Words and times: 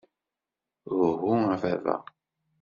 Uhu 1.03 1.31
a 1.53 1.55
baba! 1.61 1.95